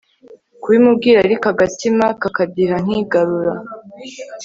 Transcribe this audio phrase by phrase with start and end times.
[0.61, 3.53] kubimubwira ariko agatima kakadiha nkigarura